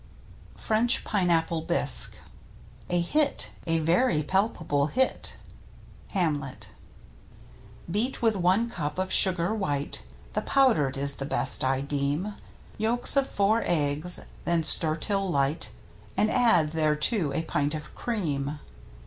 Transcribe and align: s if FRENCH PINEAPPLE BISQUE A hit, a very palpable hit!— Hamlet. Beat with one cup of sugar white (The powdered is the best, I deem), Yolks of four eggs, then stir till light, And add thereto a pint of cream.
s 0.55 0.61
if 0.61 0.61
FRENCH 0.65 1.03
PINEAPPLE 1.03 1.61
BISQUE 1.61 2.17
A 2.89 2.99
hit, 3.01 3.51
a 3.67 3.77
very 3.77 4.23
palpable 4.23 4.87
hit!— 4.87 5.37
Hamlet. 6.13 6.71
Beat 7.91 8.19
with 8.19 8.35
one 8.35 8.67
cup 8.67 8.97
of 8.97 9.11
sugar 9.11 9.53
white 9.53 10.01
(The 10.33 10.41
powdered 10.41 10.97
is 10.97 11.13
the 11.17 11.27
best, 11.27 11.63
I 11.63 11.81
deem), 11.81 12.33
Yolks 12.79 13.15
of 13.15 13.29
four 13.29 13.61
eggs, 13.63 14.21
then 14.43 14.63
stir 14.63 14.95
till 14.95 15.29
light, 15.29 15.69
And 16.17 16.31
add 16.31 16.71
thereto 16.71 17.31
a 17.31 17.43
pint 17.43 17.75
of 17.75 17.93
cream. 17.93 18.57